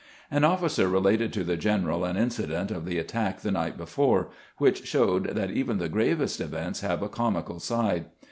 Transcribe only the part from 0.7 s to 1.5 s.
related to